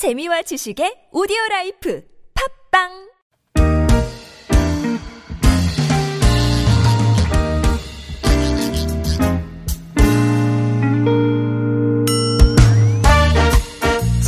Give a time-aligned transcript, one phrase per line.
[0.00, 2.00] 재미와 지식의 오디오 라이프.
[2.32, 3.09] 팟빵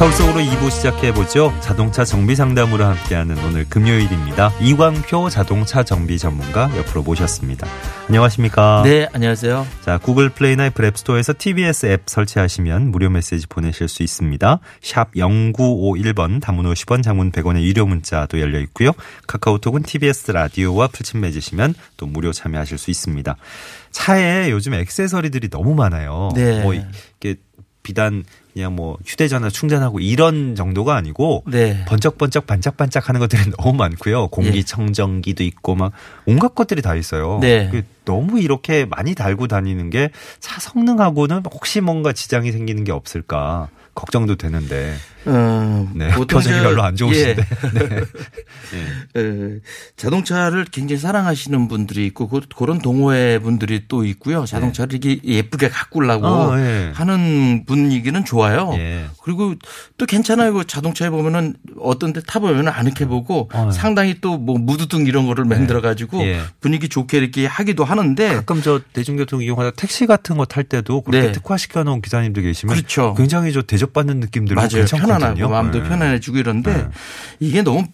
[0.02, 1.54] 서울 속으로 2부 시작해보죠.
[1.60, 4.52] 자동차 정비 상담으로 함께하는 오늘 금요일입니다.
[4.60, 7.68] 이광표 자동차 정비 전문가 옆으로 모셨습니다.
[8.08, 8.82] 안녕하십니까?
[8.84, 9.64] 네, 안녕하세요.
[9.82, 14.58] 자, 구글 플레이나 애플 앱스토어에서 TBS 앱 설치하시면 무료 메시지 보내실 수 있습니다.
[14.80, 18.90] 샵 0951번 단문 50원 장문 100원의 유료 문자도 열려 있고요.
[19.28, 23.36] 카카오톡은 TBS 라디오와 풀친 맺으시면 또 무료 참여하실 수 있습니다.
[23.92, 26.30] 차에 요즘 액세서리들이 너무 많아요.
[26.34, 26.60] 네.
[26.60, 27.36] 뭐 이게
[27.84, 31.84] 비단 그냥 뭐 휴대전화 충전하고 이런 정도가 아니고 네.
[31.86, 34.28] 번쩍번쩍 반짝반짝 하는 것들이 너무 많고요.
[34.28, 35.92] 공기청정기도 있고 막
[36.26, 37.38] 온갖 것들이 다 있어요.
[37.40, 37.68] 네.
[37.70, 43.68] 그 너무 이렇게 많이 달고 다니는 게 차 성능하고는 혹시 뭔가 지장이 생기는 게 없을까
[43.94, 44.94] 걱정도 되는데.
[45.24, 46.08] 어, 네.
[46.10, 47.42] 표정이 저- 별로 안 좋으신데.
[47.42, 47.78] 예.
[47.78, 49.20] 네.
[49.20, 49.60] 에,
[49.96, 54.44] 자동차를 굉장히 사랑하시는 분들이 있고 그- 그런 동호회 분들이 또 있고요.
[54.46, 56.90] 자동차를 이렇게 예쁘게 가꾸려고 어, 예.
[56.94, 58.70] 하는 분위기는 좋아 요.
[58.76, 59.06] 예.
[59.22, 59.54] 그리고
[59.98, 60.52] 또 괜찮아요.
[60.52, 63.70] 그 자동차에 보면은 어떤 데 타보면 아늑해 보고 어.
[63.70, 66.40] 상당히 또 뭐 무드등 이런 거를 만들어 가지고 예.
[66.60, 71.26] 분위기 좋게 이렇게 하기도 하는데 가끔 저 대중교통 이용하다 택시 같은 거 탈 때도 그렇게
[71.28, 71.32] 네.
[71.32, 73.14] 특화시켜 놓은 기사님들 계시면 그렇죠.
[73.16, 74.68] 굉장히 저 대접받는 느낌 들고 맞아요.
[74.86, 75.18] 괜찮거든요.
[75.18, 75.88] 편안하고 마음도 네.
[75.88, 76.88] 편안해지고 이런데 네.
[77.40, 77.84] 이게 너무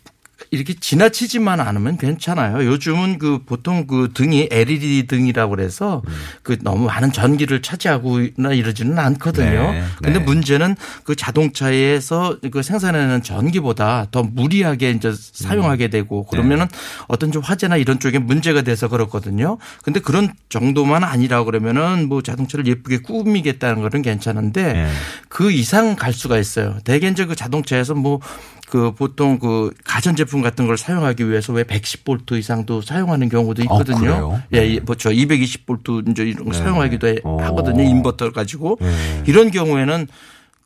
[0.51, 2.65] 이렇게 지나치지만 않으면 괜찮아요.
[2.65, 6.15] 요즘은 그 보통 그 등이 LED 등이라고 그래서 음.
[6.43, 9.73] 그 너무 많은 전기를 차지하고나 이러지는 않거든요.
[9.73, 10.25] 네, 근데 네.
[10.25, 16.79] 문제는 그 자동차에서 그 생산하는 전기보다 더 무리하게 이제 사용하게 되고 그러면은 네.
[17.09, 19.59] 어떤 좀 화재나 이런 쪽에 문제가 돼서 그렇거든요.
[19.83, 24.89] 근데 그런 정도만 아니라 그러면은 뭐 자동차를 예쁘게 꾸미겠다는 거는 괜찮은데 네.
[25.29, 26.79] 그 이상 갈 수가 있어요.
[26.85, 28.21] 대개 이제 그 자동차에서 뭐
[28.71, 33.97] 그 보통 그 가전 제품 같은 걸 사용하기 위해서 왜 110볼트 이상도 사용하는 경우도 있거든요.
[33.97, 34.43] 아, 그래요?
[34.55, 36.59] 예, 예, 뭐저 220볼트 이제 이런 거 네.
[36.59, 37.41] 사용하기도 해- 오.
[37.41, 37.83] 하거든요.
[37.83, 39.23] 인버터 가지고 네.
[39.27, 40.07] 이런 경우에는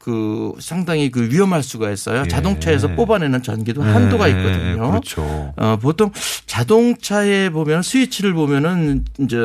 [0.03, 2.23] 그 상당히 그 위험할 수가 있어요.
[2.25, 2.29] 예.
[2.29, 4.91] 자동차에서 뽑아내는 전기도 한도가 네, 있거든요.
[4.91, 5.55] 그렇죠.
[5.57, 6.11] 어, 보통
[6.47, 9.37] 자동차에 보면 스위치를 보면은 이제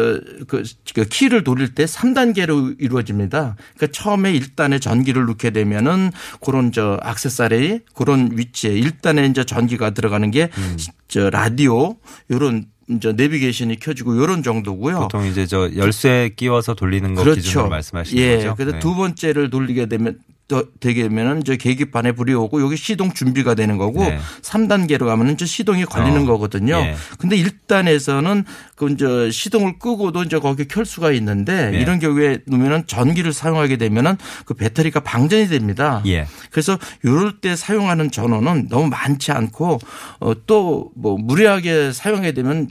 [0.47, 0.63] 그,
[0.95, 3.55] 그 키를 돌릴 때 3단계로 이루어집니다.
[3.75, 6.11] 그러니까 처음에 1단에 전기를 넣게 되면은
[6.43, 11.97] 그런 저 액세서리 그런 위치에 1단에 이제 전기가 들어가는 게저 라디오
[12.31, 15.01] 요런 이제 내비게이션이 켜지고 요런 정도고요.
[15.01, 18.37] 보통 이제 저 열쇠 끼워서 돌리는 거 기준으로 말씀하시는 예.
[18.37, 18.55] 거죠?
[18.55, 18.79] 그래서 네.
[18.79, 20.36] 두 번째를 돌리게 되면 더
[20.79, 24.17] 되게 되면은 이제 계기판에 불이 오고 여기 시동 준비가 되는 거고 네.
[24.41, 26.25] 3단계로 가면은 이제 시동이 걸리는 어.
[26.25, 26.75] 거거든요.
[26.77, 26.95] 예.
[27.17, 31.79] 근데 1단에서는 그 이제 시동을 끄고도 이제 거기 켤 수가 있는데 예.
[31.79, 34.15] 이런 경우에 놓으면은 전기를 사용하게 되면은
[34.45, 36.01] 그 배터리가 방전이 됩니다.
[36.05, 36.27] 예.
[36.51, 39.79] 그래서 이럴 때 사용하는 전원은 너무 많지 않고
[40.19, 42.69] 어 또 뭐 무리하게 사용하게 되면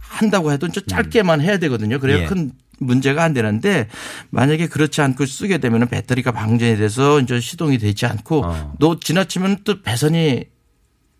[0.00, 1.98] 한다고 해도 이제 짧게만 해야 되거든요.
[1.98, 2.22] 그래야 음.
[2.22, 2.26] 예.
[2.26, 2.52] 큰
[2.84, 3.88] 문제가 안 되는데
[4.30, 8.74] 만약에 그렇지 않고 쓰게 되면 배터리가 방전이 돼서 이제 시동이 되지 않고 어.
[8.80, 10.44] 또 지나치면 또 배선이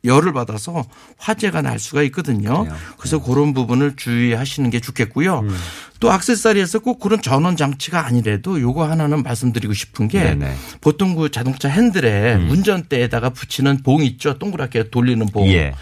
[0.04, 0.84] 열을 받아서
[1.18, 2.66] 화재가 날 수가 있거든요.
[2.98, 5.40] 그래서 그런 부분을 주의하시는 게 좋겠고요.
[5.40, 5.56] 음.
[6.00, 10.46] 또 악세사리에서 꼭 그런 전원 장치가 아니래도 요거 하나는 말씀드리고 싶은 게 네네.
[10.46, 10.56] 음.
[10.80, 14.38] 보통 그 자동차 핸들에 운전대에다가 붙이는 봉 있죠.
[14.38, 15.46] 동그랗게 돌리는 봉.
[15.48, 15.72] 예.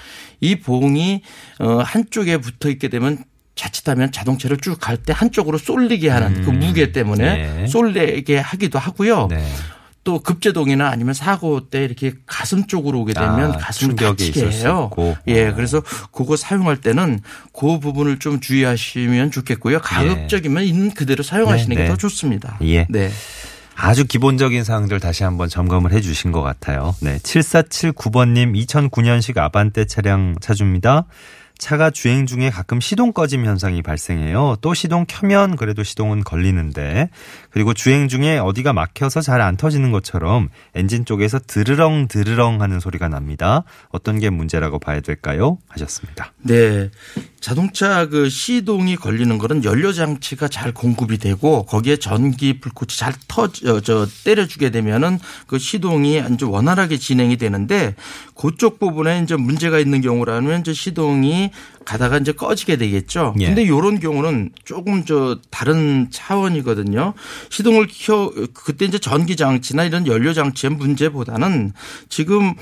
[0.40, 1.22] 이 봉이
[1.58, 3.24] 어 한쪽에 붙어 있게 되면
[3.54, 7.66] 자칫하면 자동차를 쭉 갈 때 한쪽으로 쏠리게 하는 그 무게 때문에 네.
[7.66, 9.28] 쏠리게 하기도 하고요.
[9.28, 9.44] 네.
[10.02, 14.90] 또 급제동이나 아니면 사고 때 이렇게 가슴 쪽으로 오게 되면 아, 가슴을 다치게 해요.
[15.28, 15.54] 예, 어.
[15.54, 17.20] 그래서 그거 사용할 때는
[17.52, 19.80] 그 부분을 좀 주의하시면 좋겠고요.
[19.80, 21.88] 가급적이면 있는 그대로 사용하시는 네, 게 네.
[21.88, 22.56] 더 좋습니다.
[22.62, 22.86] 예.
[22.88, 23.10] 네.
[23.76, 26.94] 아주 기본적인 사항들 다시 한번 점검을 해 주신 것 같아요.
[27.00, 27.18] 네.
[27.18, 31.04] 7479번님 2009년식 아반떼 차량 차주입니다.
[31.60, 34.56] 차가 주행 중에 가끔 시동 꺼짐 현상이 발생해요.
[34.62, 37.10] 또 시동 켜면 그래도 시동은 걸리는데
[37.50, 43.08] 그리고 주행 중에 어디가 막혀서 잘 안 터지는 것처럼 엔진 쪽에서 드르렁 드르렁 하는 소리가
[43.08, 43.62] 납니다.
[43.90, 45.58] 어떤 게 문제라고 봐야 될까요?
[45.68, 46.32] 하셨습니다.
[46.42, 46.90] 네.
[47.40, 53.80] 자동차 그 시동이 걸리는 거는 연료 장치가 잘 공급이 되고 거기에 전기 불꽃이 잘 터져
[53.80, 57.94] 저 때려주게 되면은 그 시동이 이제 원활하게 진행이 되는데
[58.34, 61.50] 그쪽 부분에 이제 문제가 있는 경우라면 이제 시동이
[61.84, 63.34] 가다가 이제 꺼지게 되겠죠.
[63.40, 63.46] 예.
[63.46, 67.14] 근데 이런 경우는 조금 저 다른 차원이거든요.
[67.48, 71.72] 시동을 켜 그때 이제 전기 장치나 이런 연료 장치의 문제보다는
[72.08, 72.54] 지금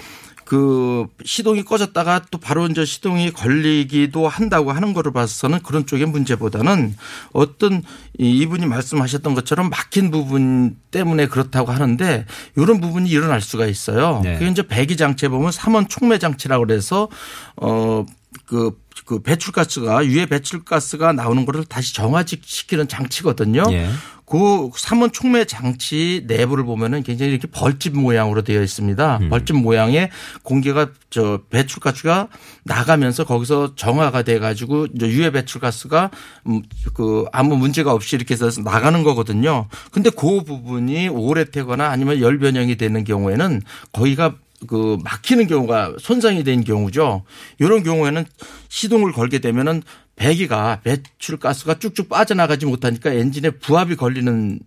[0.49, 6.97] 그 시동이 꺼졌다가 또 바로 이제 시동이 걸리기도 한다고 하는 거를 봐서는 그런 쪽의 문제보다는
[7.35, 7.83] 어떤
[8.19, 12.25] 이분이 말씀하셨던 것처럼 막힌 부분 때문에 그렇다고 하는데
[12.57, 14.23] 이런 부분이 일어날 수가 있어요.
[14.25, 14.39] 네.
[14.39, 17.11] 그게 이제 배기 장치에 보면 삼원 촉매 장치라고 그래서
[17.57, 18.07] 어
[18.47, 18.73] 그
[19.09, 23.65] 그 배출가스가 유해 배출가스가 나오는 거를 다시 정화시키는 장치거든요.
[23.71, 23.89] 예.
[24.27, 29.19] 그 삼원 촉매 장치 내부를 보면은 굉장히 이렇게 벌집 모양으로 되어 있습니다.
[29.23, 29.29] 음.
[29.31, 30.11] 벌집 모양의
[30.43, 32.29] 공기가 저 배출가스가
[32.65, 36.11] 나가면서 거기서 정화가 돼 가지고 유해 배출가스가
[36.49, 39.69] 음, 그 아무 문제가 없이 이렇게 해서 나가는 거거든요.
[39.91, 44.35] 근데 그 부분이 오래되거나 아니면 열 변형이 되는 경우에는 거기가
[44.67, 47.25] 그 막히는 경우가 손상이 된 경우죠.
[47.59, 48.25] 이런 경우에는
[48.69, 49.83] 시동을 걸게 되면은
[50.17, 54.59] 배기가 배출가스가 쭉쭉 빠져나가지 못하니까 엔진에 부합이 걸리는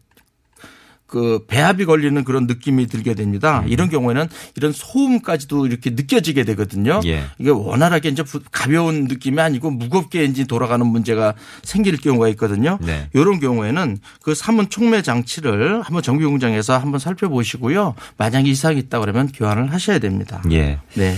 [1.12, 3.66] 그 배합이 걸리는 그런 느낌이 들게 됩니다.
[3.68, 7.02] 이런 경우에는 이런 소음까지도 이렇게 느껴지게 되거든요.
[7.06, 7.25] 예.
[7.38, 12.80] 이게 원활하게 이제 부- 가벼운 느낌이 아니고 무겁게 엔진 돌아가는 문제가 생길 경우가 있거든요.
[12.81, 13.10] 네.
[13.13, 17.94] 이런 경우에는 그 삼문 촉매 장치를 한번 정비 공장에서 한번 살펴보시고요.
[18.18, 20.42] 만약에 이상이 있다 그러면 교환을 하셔야 됩니다.
[20.52, 20.80] 예.
[20.96, 21.14] 네.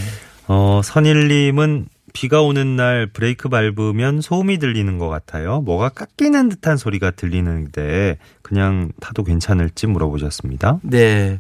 [0.47, 5.61] 어, 선일님은 비가 오는 날 브레이크 밟으면 소음이 들리는 것 같아요.
[5.61, 10.79] 뭐가 깎이는 듯한 소리가 들리는데 그냥 타도 괜찮을지 물어보셨습니다.
[10.83, 11.39] 네.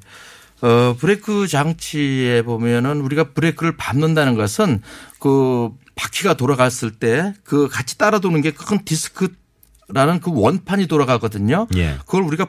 [0.61, 4.81] 어, 브레이크 장치에 보면은 우리가 브레이크를 밟는다는 것은
[5.19, 11.67] 그 바퀴가 돌아갔을 때 그 같이 따라 도는 게 큰 디스크라는 그 원판이 돌아가거든요.
[11.75, 11.97] 예.
[11.99, 12.47] 그걸 우리가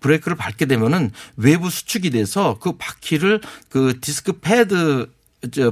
[0.00, 5.15] 브레이크를 밟게 되면은 외부 수축이 돼서 그 바퀴를 그 디스크 패드 저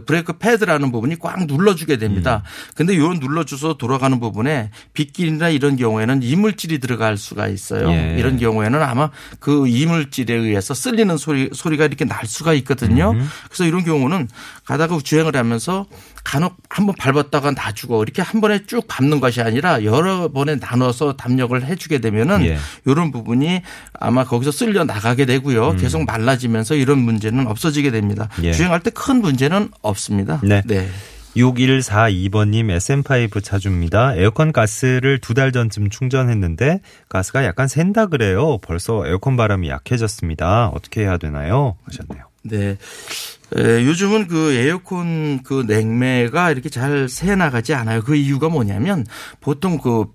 [0.07, 2.43] 브레이크 패드라는 부분이 꽉 눌러주게 됩니다.
[2.75, 7.91] 근데 요 눌러줘서 돌아가는 부분에 빗길이나 이런 경우에는 이물질이 들어갈 수가 있어요.
[7.91, 8.17] 예.
[8.19, 13.15] 이런 경우에는 아마 그 이물질에 의해서 쓸리는 소리 소리가 이렇게 날 수가 있거든요.
[13.49, 14.29] 그래서 이런 경우는
[14.65, 15.87] 가다가 주행을 하면서
[16.25, 21.63] 간혹 한번 밟았다가 놔주고 이렇게 한 번에 쭉 밟는 것이 아니라 여러 번에 나눠서 담력을
[21.65, 22.59] 해주게 되면은 예.
[22.87, 23.63] 이런 부분이
[23.99, 25.77] 아마 거기서 쓸려 나가게 되고요.
[25.77, 28.29] 계속 말라지면서 이런 문제는 없어지게 됩니다.
[28.43, 28.53] 예.
[28.53, 29.21] 주행할 때 큰
[29.55, 30.41] 문제는 없습니다.
[30.43, 30.63] 네.
[30.67, 30.89] 네.
[31.37, 34.15] 6142번님 SM5 차주입니다.
[34.15, 38.59] 에어컨 가스를 두 달 전쯤 충전했는데 가스가 약간 샌다 그래요.
[38.59, 40.69] 벌써 에어컨 바람이 약해졌습니다.
[40.69, 41.77] 어떻게 해야 되나요?
[41.85, 42.25] 하셨네요.
[42.45, 42.77] 네.
[43.57, 48.03] 에, 요즘은 그 에어컨 그 냉매가 이렇게 잘 새 나가지 않아요.
[48.03, 49.05] 그 이유가 뭐냐면
[49.41, 50.07] 보통 그,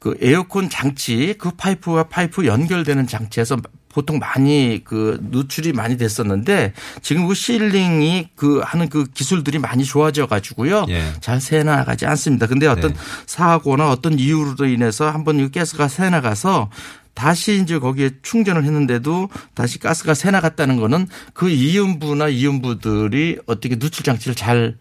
[0.00, 3.58] 그 에어컨 장치 그 파이프와 파이프 연결되는 장치에서
[3.94, 10.26] 보통 많이 그 누출이 많이 됐었는데 지금 그 실링이 그 하는 그 기술들이 많이 좋아져
[10.26, 10.86] 가지고요.
[10.88, 11.04] 예.
[11.20, 12.48] 잘 새나가지 않습니다.
[12.48, 12.98] 근데 어떤 네.
[13.26, 16.70] 사고나 어떤 이유로 인해서 한번 이 가스가 새나가서
[17.14, 24.34] 다시 이제 거기에 충전을 했는데도 다시 가스가 새나갔다는 거는 그 이음부나 이음부들이 어떻게 누출 장치를
[24.34, 24.76] 잘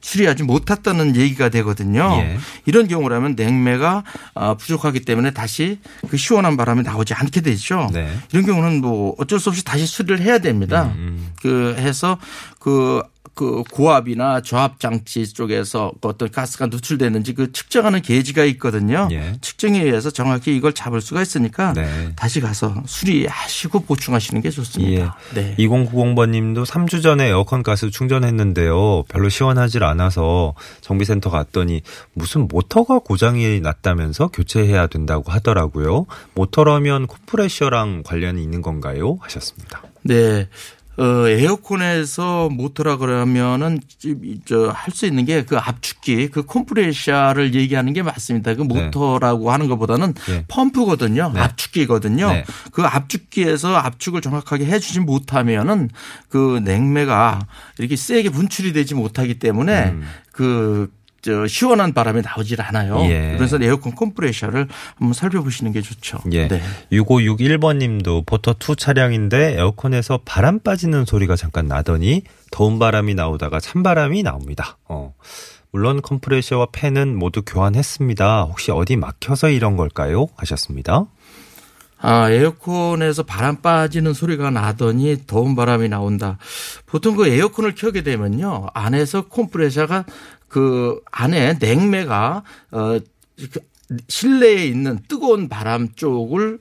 [0.00, 2.18] 수리하지 못했다는 얘기가 되거든요.
[2.20, 2.38] 예.
[2.66, 4.04] 이런 경우라면 냉매가
[4.34, 5.78] 아, 부족하기 때문에 다시
[6.08, 7.90] 그 시원한 바람이 나오지 않게 되죠.
[7.92, 8.10] 네.
[8.32, 10.92] 이런 경우는 뭐 어쩔 수 없이 다시 수리를 해야 됩니다.
[10.96, 12.18] 음, 그 해서
[12.58, 13.02] 그,
[13.38, 19.08] 그 고압이나 저압 장치 쪽에서 그 어떤 가스가 누출되는지 그 측정하는 게이지가 있거든요.
[19.12, 19.38] 예.
[19.40, 22.12] 측정에 의해서 정확히 이걸 잡을 수가 있으니까 네.
[22.16, 25.16] 다시 가서 수리하시고 보충하시는 게 좋습니다.
[25.36, 25.54] 네.
[25.56, 29.04] 2090번님도 3주 전에 에어컨 가스 충전했는데요.
[29.04, 31.82] 별로 시원하질 않아서 정비센터 갔더니
[32.14, 36.06] 무슨 모터가 고장이 났다면서 교체해야 된다고 하더라고요.
[36.34, 39.18] 모터라면 컴프레셔랑 관련이 있는 건가요?
[39.20, 39.84] 하셨습니다.
[40.02, 40.48] 네.
[40.98, 43.80] 어, 에어컨에서 모터라 그러면은
[44.44, 48.54] 저 할 수 있는 게 그 압축기 그 컴프레셔를 얘기하는 게 맞습니다.
[48.54, 48.84] 그 네.
[48.84, 50.44] 모터라고 하는 것보다는 네.
[50.48, 51.30] 펌프거든요.
[51.32, 51.40] 네.
[51.40, 52.30] 압축기거든요.
[52.30, 52.44] 네.
[52.72, 55.88] 그 압축기에서 압축을 정확하게 해주지 못하면은
[56.28, 57.46] 그 냉매가
[57.78, 59.94] 이렇게 세게 분출이 되지 못하기 때문에
[60.32, 63.00] 그 저 시원한 바람이 나오질 않아요.
[63.10, 63.34] 예.
[63.36, 66.18] 그래서 에어컨 컴프레셔를 한번 살펴보시는 게 좋죠.
[66.32, 66.48] 예.
[66.48, 66.62] 네.
[66.92, 74.78] 6561번 님도 포터2 차량인데 에어컨에서 바람 빠지는 소리가 잠깐 나더니 더운 바람이 나오다가 찬바람이 나옵니다.
[74.84, 75.14] 어.
[75.70, 78.44] 물론 컴프레셔와 팬은 모두 교환했습니다.
[78.44, 80.26] 혹시 어디 막혀서 이런 걸까요?
[80.36, 81.06] 하셨습니다.
[82.00, 86.38] 아, 에어컨에서 바람 빠지는 소리가 나더니 더운 바람이 나온다.
[86.86, 88.68] 보통 그 에어컨을 켜게 되면요.
[88.72, 90.04] 안에서 컴프레셔가
[90.48, 92.98] 그 안에 냉매가 어,
[93.52, 93.60] 그
[94.08, 96.58] 실내에 있는 뜨거운 바람 쪽을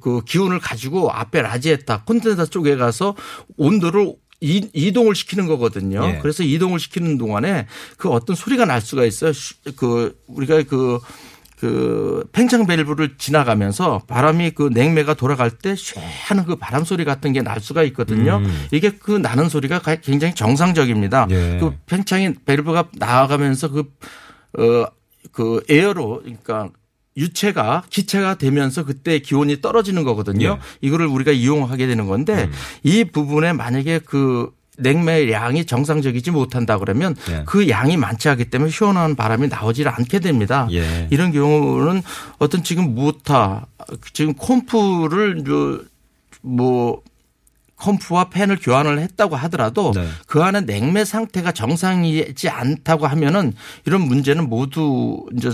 [0.00, 3.14] 그 기운을 가지고 앞에 라지에타 콘덴서 쪽에 가서
[3.56, 6.04] 온도를 이- 이동을 시키는 거거든요.
[6.04, 6.18] 예.
[6.20, 9.32] 그래서 이동을 시키는 동안에 그 어떤 소리가 날 수가 있어요.
[9.32, 10.98] 슈- 그 우리가 그,
[11.64, 17.40] 그 팽창 밸브를 지나가면서 바람이 그 냉매가 돌아갈 때 쉐하는 그 바람 소리 같은 게
[17.40, 18.38] 날 수가 있거든요.
[18.44, 18.66] 음.
[18.70, 21.26] 이게 그 나는 소리가 굉장히 정상적입니다.
[21.30, 21.58] 예.
[21.58, 23.80] 그 팽창이 밸브가 나아가면서 그,
[24.58, 24.86] 어,
[25.32, 26.68] 그 에어로 그러니까
[27.16, 30.58] 유체가 기체가 되면서 그때 기온이 떨어지는 거거든요.
[30.60, 30.86] 예.
[30.86, 32.50] 이거를 우리가 이용하게 되는 건데
[32.82, 37.42] 이 부분에 만약에 그 냉매 양이 정상적이지 못한다 그러면 예.
[37.46, 40.68] 그 양이 많지 않기 때문에 시원한 바람이 나오질 않게 됩니다.
[40.72, 41.08] 예.
[41.10, 42.02] 이런 경우는
[42.38, 43.66] 어떤 지금 무타
[44.12, 45.44] 지금 콤프를
[46.42, 47.02] 뭐
[47.76, 50.06] 컴프와 팬을 교환을 했다고 하더라도 네.
[50.26, 53.52] 그 안에 냉매 상태가 정상이지 않다고 하면은
[53.84, 55.52] 이런 문제는 모두 이제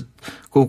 [0.50, 0.68] 그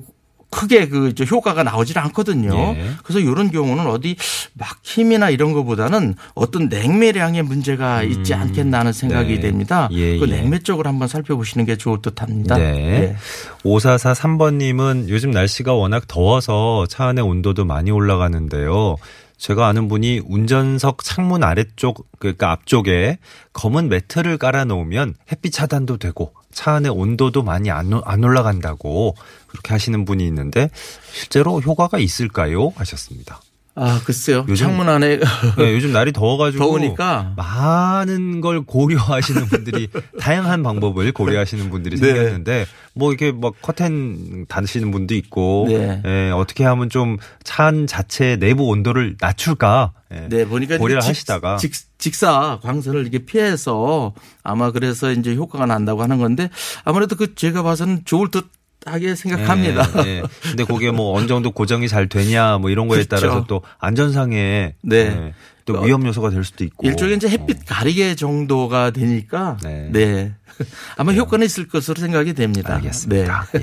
[0.51, 2.75] 크게 그 효과가 나오질 않거든요.
[2.77, 2.91] 예.
[3.03, 4.17] 그래서 이런 경우는 어디
[4.53, 9.39] 막힘이나 이런 것보다는 어떤 냉매량의 문제가 있지 않겠나 하는 생각이 네.
[9.39, 9.87] 됩니다.
[9.91, 10.35] 예, 그 예.
[10.35, 12.57] 냉매 쪽을 한번 살펴보시는 게 좋을 듯합니다.
[12.57, 13.15] 네.
[13.63, 18.97] 5443번님은 요즘 날씨가 워낙 더워서 차 안의 온도도 많이 올라가는데요.
[19.41, 23.17] 제가 아는 분이 운전석 창문 아래쪽, 그러니까 앞쪽에
[23.53, 27.91] 검은 매트를 깔아 놓으면 햇빛 차단도 되고 차 안의 온도도 많이 안
[28.23, 29.15] 올라간다고
[29.47, 30.69] 그렇게 하시는 분이 있는데
[31.11, 32.71] 실제로 효과가 있을까요?
[32.75, 33.41] 하셨습니다.
[33.73, 34.45] 아 글쎄요.
[34.49, 35.17] 요즘- 창문 안에
[35.57, 39.87] 네, 요즘 날이 더워가지고 더우니까 많은 걸 고려하시는 분들이
[40.19, 42.07] 다양한 방법을 고려하시는 분들이 네.
[42.07, 46.01] 생겼는데 뭐 이렇게 막 커튼 다시는 분도 있고 네.
[46.05, 51.57] 예, 어떻게 하면 좀 찬 자체 내부 온도를 낮출까 예, 네, 보니까 고려를 직- 하시다가
[51.57, 54.13] 직, 직사 광선을 이렇게 피해서
[54.43, 56.49] 아마 그래서 이제 효과가 난다고 하는 건데
[56.83, 58.45] 아무래도 그 제가 봐서는 좋을 듯
[58.85, 59.87] 하게 생각합니다.
[60.05, 60.23] 예, 예.
[60.41, 63.09] 근데 그게 뭐 어느 정도 고정이 잘 되냐 뭐 이런 거에 그렇죠.
[63.27, 64.95] 따라서 또 안전상에 네.
[64.97, 65.33] 예,
[65.65, 69.89] 또 위험 요소가 될 수도 있고 일종의 이제 햇빛 가리개 정도가 되니까 네.
[69.91, 70.33] 네.
[70.97, 72.75] 아마 효과는 있을 것으로 생각이 됩니다.
[72.75, 73.47] 알겠습니다.
[73.53, 73.61] 네.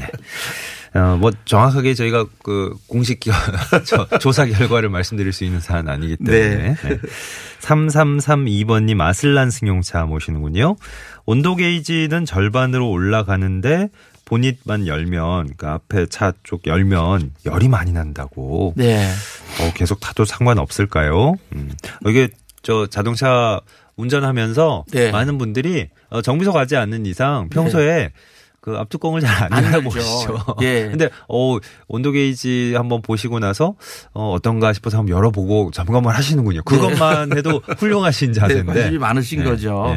[0.95, 0.99] 예.
[0.99, 3.31] 어, 뭐 정확하게 저희가 그 공식 기-
[3.85, 6.75] 저- 조사 결과를 말씀드릴 수 있는 사안 아니기 때문에.
[6.83, 6.99] 네.
[7.61, 10.77] 3332번님 아슬란 승용차 모시는군요.
[11.27, 13.91] 온도 게이지는 절반으로 올라가는데
[14.29, 18.75] 보닛만 열면 그 앞에 차 쪽 열면 열이 많이 난다고.
[18.77, 19.09] 네.
[19.61, 21.35] 어, 계속 타도 상관없을까요?
[21.55, 21.71] 음.
[22.07, 22.29] 이게
[22.63, 23.61] 저 자동차
[23.97, 25.11] 운전하면서 네.
[25.11, 28.13] 많은 분들이 어, 정비소 가지 않는 이상 평소에
[28.61, 30.45] 그 앞뚜껑을 잘안안 열어보시죠.
[30.63, 30.89] 예.
[30.91, 31.57] 근데 어
[31.87, 33.77] 온도 게이지 한번 보시고 나서
[34.13, 36.63] 어 어떤가 싶어서 한번 열어보고 점검을 하시는군요.
[36.65, 38.73] 그것만 해도 훌륭하신 네, 자세인데.
[38.73, 39.95] 관심이 많으신 네, 거죠.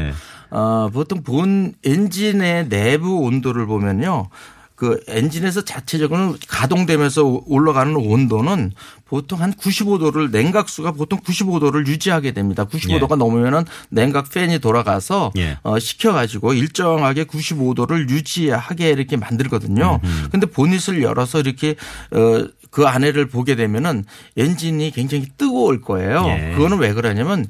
[0.51, 0.58] 네.
[0.58, 4.29] 어, 보통 본 엔진의 내부 온도를 보면요.
[4.81, 8.72] 그 엔진에서 자체적으로 가동되면서 올라가는 온도는
[9.05, 12.65] 보통 한 95도를 냉각수가 보통 95도를 유지하게 됩니다.
[12.65, 15.60] 95도가 넘으면은 냉각 팬이 돌아가서 예.
[15.62, 20.00] 어, 식혀가지고 일정하게 95도를 유지하게 이렇게 만들거든요.
[20.31, 21.75] 근데 보닛을 열어서 이렇게
[22.10, 24.06] 어, 그 안에를 보게 되면은
[24.38, 26.25] 엔진이 굉장히 뜨거울 거예요.
[26.28, 26.54] 예.
[26.56, 27.46] 그거는 왜 그러냐면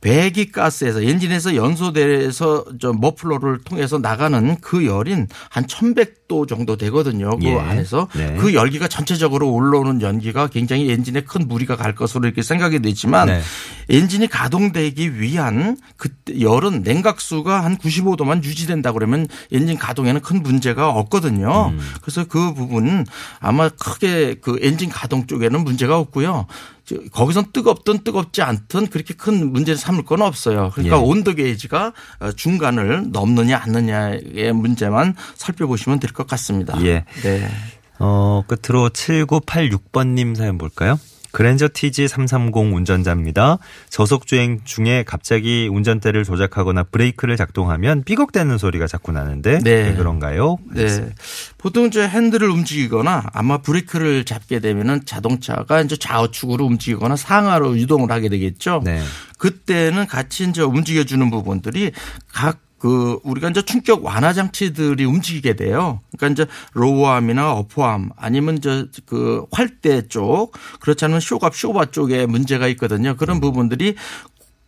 [0.00, 7.38] 배기 가스에서 엔진에서 연소돼서 저 머플러를 통해서 나가는 그 열인 한 1100도 정도 되거든요.
[7.38, 7.56] 그 예.
[7.56, 8.36] 안에서 네.
[8.38, 13.40] 그 열기가 전체적으로 올라오는 연기가 굉장히 엔진에 큰 무리가 갈 것으로 이렇게 생각이 되지만 네.
[13.88, 21.68] 엔진이 가동되기 위한 그때 열은 냉각수가 한 95도만 유지된다 그러면 엔진 가동에는 큰 문제가 없거든요.
[21.68, 21.80] 음.
[22.02, 23.06] 그래서 그 부분은
[23.40, 26.46] 아마 크게 그 엔진 가동 쪽에는 문제가 없고요.
[26.86, 30.70] 저 거기선 뜨겁든 뜨겁지 않든 그렇게 큰 문제를 삼을 건 없어요.
[30.74, 31.00] 그러니까 예.
[31.00, 36.78] 온도 게이지가 어, 중간을 넘느냐 않느냐의 문제만 살펴보시면 될 것 같습니다.
[36.84, 37.04] 예.
[37.22, 37.50] 네.
[37.98, 40.98] 어, 끝으로 7986번님 사연 볼까요?
[41.34, 43.58] 그랜저 TG 330 운전자입니다.
[43.90, 49.88] 저속 주행 중에 갑자기 운전대를 조작하거나 브레이크를 작동하면 삐걱대는 소리가 자꾸 나는데 네.
[49.88, 50.58] 왜 그런가요?
[50.72, 51.10] 네.
[51.58, 58.28] 보통 이제 핸들을 움직이거나 아마 브레이크를 잡게 되면은 자동차가 이제 좌우측으로 움직이거나 상하로 유동을 하게
[58.28, 58.82] 되겠죠.
[58.84, 59.02] 네.
[59.36, 61.90] 그때는 같이 이제 움직여주는 부분들이
[62.32, 66.00] 각 그 우리가 이제 충격 완화 장치들이 움직이게 돼요.
[66.18, 71.86] 그러니까 이제 lower arm이나 upper arm 아니면 저 그 활대 쪽 그렇지 않으면 쇽업 쇼바
[71.92, 73.16] 쪽에 문제가 있거든요.
[73.16, 73.94] 그런 부분들이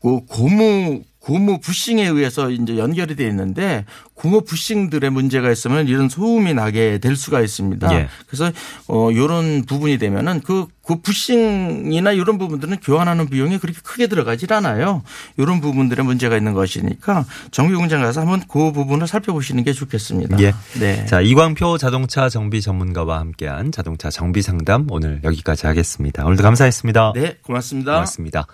[0.00, 6.54] 그 고무 고무 부싱에 의해서 이제 연결이 돼 있는데 고무 부싱들의 문제가 있으면 이런 소음이
[6.54, 7.92] 나게 될 수가 있습니다.
[7.94, 8.08] 예.
[8.28, 8.52] 그래서
[8.86, 15.02] 어 이런 부분이 되면은 그, 그 부싱이나 이런 부분들은 교환하는 비용이 그렇게 크게 들어가질 않아요.
[15.36, 20.38] 이런 부분들의 문제가 있는 것이니까 정비 공장 가서 한번 그 부분을 살펴보시는 게 좋겠습니다.
[20.42, 20.54] 예.
[20.78, 21.06] 네.
[21.06, 26.24] 자, 이광표 자동차 정비 전문가와 함께한 자동차 정비 상담 오늘 여기까지 하겠습니다.
[26.24, 27.14] 오늘도 감사했습니다.
[27.16, 27.94] 네, 고맙습니다.
[27.94, 28.46] 고맙습니다.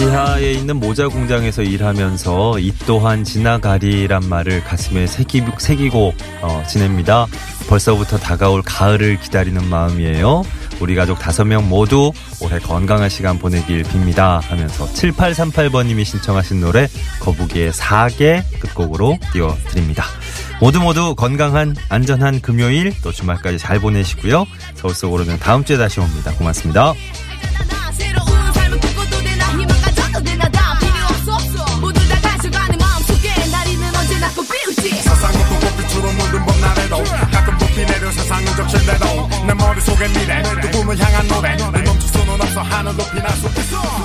[0.00, 7.26] 지하에 있는 모자 공장에서 일하면서 이 또한 지나가리란 말을 가슴에 새기, 새기고 어, 지냅니다.
[7.68, 10.42] 벌써부터 다가올 가을을 기다리는 마음이에요.
[10.80, 14.40] 우리 가족 다섯 명 모두 올해 건강한 시간 보내길 빕니다.
[14.40, 16.88] 하면서 7838번님이 신청하신 노래
[17.20, 20.04] 거북이의 4개 끝곡으로 띄워드립니다.
[20.62, 24.46] 모두 모두 건강한 안전한 금요일 또 주말까지 잘 보내시고요.
[24.76, 26.32] 서울 속으로는 다음 주에 다시 옵니다.
[26.38, 26.94] 고맙습니다.
[40.00, 41.56] 속의 미래 누구을 향한 노래.
[41.56, 42.62] 내 멈출 수는 없어.
[42.62, 43.99] 하늘 높이 날 솟겠어.